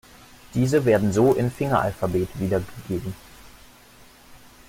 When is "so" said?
1.13-1.35